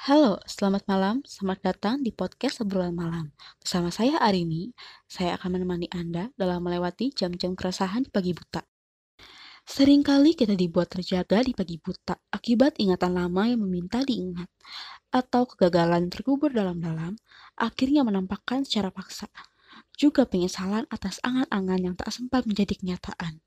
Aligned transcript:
Halo, 0.00 0.40
selamat 0.48 0.88
malam. 0.88 1.20
Selamat 1.28 1.60
datang 1.60 2.00
di 2.00 2.08
podcast 2.08 2.64
Obrolan 2.64 2.96
Malam. 2.96 3.36
Bersama 3.60 3.92
saya 3.92 4.16
Arini, 4.16 4.72
saya 5.04 5.36
akan 5.36 5.60
menemani 5.60 5.92
Anda 5.92 6.32
dalam 6.40 6.64
melewati 6.64 7.12
jam-jam 7.12 7.52
keresahan 7.52 8.08
di 8.08 8.10
pagi 8.10 8.32
buta. 8.32 8.64
Seringkali 9.68 10.32
kita 10.32 10.56
dibuat 10.56 10.96
terjaga 10.96 11.44
di 11.44 11.52
pagi 11.52 11.76
buta 11.76 12.16
akibat 12.32 12.80
ingatan 12.80 13.12
lama 13.12 13.44
yang 13.44 13.60
meminta 13.60 14.00
diingat, 14.00 14.48
atau 15.12 15.44
kegagalan 15.44 16.08
terkubur 16.08 16.48
dalam-dalam, 16.48 17.20
akhirnya 17.60 18.00
menampakkan 18.00 18.64
secara 18.64 18.88
paksa. 18.88 19.28
Juga 20.00 20.24
penyesalan 20.24 20.88
atas 20.88 21.20
angan-angan 21.20 21.92
yang 21.92 21.94
tak 22.00 22.08
sempat 22.08 22.48
menjadi 22.48 22.72
kenyataan. 22.72 23.44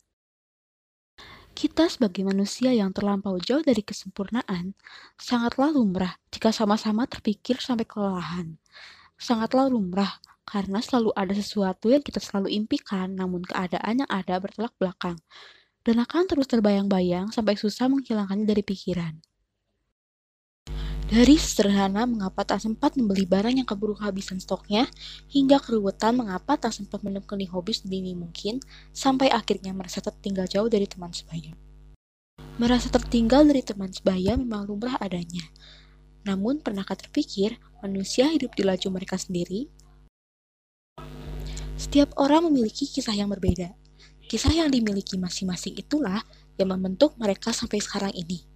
Kita 1.54 1.86
sebagai 1.86 2.26
manusia 2.26 2.74
yang 2.74 2.90
terlampau 2.90 3.38
jauh 3.38 3.62
dari 3.62 3.86
kesempurnaan, 3.86 4.74
sangatlah 5.22 5.70
lumrah 5.70 6.18
jika 6.34 6.50
sama-sama 6.50 7.06
terpikir 7.06 7.62
sampai 7.62 7.86
kelelahan. 7.86 8.58
Sangatlah 9.22 9.70
lumrah 9.70 10.18
karena 10.44 10.82
selalu 10.82 11.14
ada 11.14 11.32
sesuatu 11.32 11.94
yang 11.94 12.02
kita 12.02 12.20
selalu 12.20 12.52
impikan 12.58 13.14
namun 13.14 13.46
keadaan 13.46 14.04
yang 14.04 14.10
ada 14.10 14.42
bertolak 14.42 14.74
belakang 14.82 15.16
dan 15.86 16.02
akan 16.02 16.26
terus 16.28 16.50
terbayang-bayang 16.50 17.30
sampai 17.30 17.54
susah 17.56 17.88
menghilangkannya 17.88 18.50
dari 18.50 18.64
pikiran. 18.66 19.14
Dari 21.04 21.36
sederhana 21.36 22.08
mengapa 22.08 22.48
tak 22.48 22.64
sempat 22.64 22.96
membeli 22.96 23.28
barang 23.28 23.60
yang 23.60 23.68
keburu 23.68 23.92
kehabisan 24.00 24.40
stoknya, 24.40 24.88
hingga 25.28 25.60
keruwetan 25.60 26.16
mengapa 26.16 26.56
tak 26.56 26.72
sempat 26.72 27.04
menekuni 27.04 27.44
hobi 27.44 27.76
sedini 27.76 28.16
mungkin, 28.16 28.64
sampai 28.96 29.28
akhirnya 29.28 29.76
merasa 29.76 30.00
tertinggal 30.00 30.48
jauh 30.48 30.72
dari 30.72 30.88
teman 30.88 31.12
sebaya. 31.12 31.52
Merasa 32.56 32.88
tertinggal 32.88 33.44
dari 33.44 33.66
teman 33.66 33.92
sebaya 33.92 34.40
memang 34.40 34.64
lumrah 34.64 34.96
adanya. 35.04 35.44
Namun, 36.24 36.64
pernahkah 36.64 36.96
terpikir 36.96 37.60
manusia 37.84 38.32
hidup 38.32 38.56
di 38.56 38.64
laju 38.64 38.88
mereka 38.96 39.20
sendiri? 39.20 39.68
Setiap 41.76 42.16
orang 42.16 42.48
memiliki 42.48 42.88
kisah 42.88 43.12
yang 43.12 43.28
berbeda. 43.28 43.76
Kisah 44.32 44.56
yang 44.56 44.72
dimiliki 44.72 45.20
masing-masing 45.20 45.76
itulah 45.76 46.24
yang 46.56 46.72
membentuk 46.72 47.12
mereka 47.20 47.52
sampai 47.52 47.84
sekarang 47.84 48.16
ini. 48.16 48.48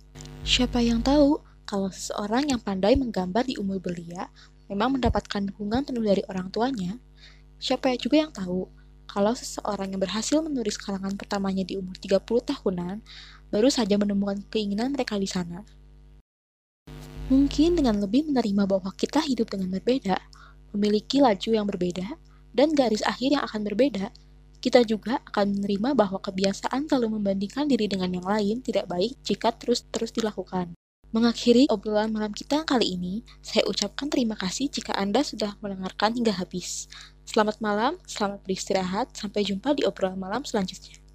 Siapa 0.47 0.79
yang 0.79 1.03
tahu 1.03 1.43
kalau 1.67 1.91
seseorang 1.91 2.47
yang 2.47 2.63
pandai 2.63 2.95
menggambar 2.95 3.43
di 3.43 3.59
umur 3.59 3.83
belia 3.83 4.31
memang 4.71 4.95
mendapatkan 4.95 5.51
dukungan 5.51 5.83
penuh 5.83 6.03
dari 6.07 6.23
orang 6.31 6.47
tuanya, 6.47 6.95
siapa 7.59 7.91
juga 7.99 8.23
yang 8.23 8.31
tahu 8.31 8.71
kalau 9.07 9.35
seseorang 9.35 9.91
yang 9.91 9.99
berhasil 9.99 10.39
menulis 10.39 10.79
karangan 10.79 11.19
pertamanya 11.19 11.67
di 11.67 11.75
umur 11.75 11.95
30 11.99 12.23
tahunan 12.23 13.03
baru 13.51 13.67
saja 13.67 13.99
menemukan 13.99 14.43
keinginan 14.47 14.95
mereka 14.95 15.19
di 15.19 15.27
sana. 15.27 15.67
Mungkin 17.27 17.75
dengan 17.75 17.99
lebih 17.99 18.31
menerima 18.31 18.63
bahwa 18.63 18.87
kita 18.95 19.19
hidup 19.19 19.51
dengan 19.51 19.75
berbeda, 19.75 20.15
memiliki 20.71 21.19
laju 21.19 21.51
yang 21.51 21.67
berbeda, 21.67 22.15
dan 22.55 22.71
garis 22.71 23.03
akhir 23.03 23.35
yang 23.35 23.43
akan 23.43 23.67
berbeda, 23.67 24.15
kita 24.63 24.83
juga 24.87 25.19
akan 25.27 25.59
menerima 25.59 25.91
bahwa 25.91 26.23
kebiasaan 26.23 26.87
selalu 26.87 27.19
membandingkan 27.19 27.67
diri 27.67 27.91
dengan 27.91 28.15
yang 28.15 28.27
lain 28.27 28.63
tidak 28.63 28.87
baik 28.87 29.19
jika 29.27 29.51
terus-terus 29.51 30.15
dilakukan. 30.15 30.71
Mengakhiri 31.15 31.71
obrolan 31.71 32.11
malam 32.11 32.35
kita 32.35 32.67
kali 32.67 32.99
ini, 32.99 33.23
saya 33.39 33.63
ucapkan 33.63 34.11
terima 34.11 34.35
kasih 34.35 34.67
jika 34.67 34.91
Anda 34.91 35.23
sudah 35.23 35.55
mendengarkan 35.63 36.19
hingga 36.19 36.35
habis. 36.35 36.91
Selamat 37.23 37.63
malam, 37.63 37.95
selamat 38.03 38.43
beristirahat, 38.43 39.15
sampai 39.15 39.47
jumpa 39.47 39.71
di 39.71 39.87
obrolan 39.87 40.19
malam 40.19 40.43
selanjutnya. 40.43 41.06